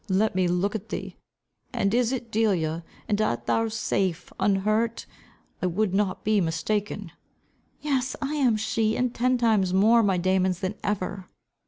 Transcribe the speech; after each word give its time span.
"Let 0.09 0.33
me 0.33 0.47
look 0.47 0.73
at 0.73 0.89
thee. 0.89 1.15
And 1.73 1.93
is 1.93 2.11
it 2.11 2.31
Delia? 2.31 2.83
And 3.07 3.21
art 3.21 3.45
thou 3.45 3.67
safe, 3.67 4.33
unhurt? 4.39 5.05
I 5.61 5.67
would 5.67 5.93
not 5.93 6.23
be 6.23 6.41
mistaken." 6.41 7.11
"Yes, 7.81 8.15
I 8.19 8.33
am 8.33 8.57
she, 8.57 8.97
and 8.97 9.13
ten 9.13 9.37
times 9.37 9.75
more 9.75 10.01
my 10.01 10.17
Damon's 10.17 10.59
than 10.61 10.73
ever." 10.83 11.27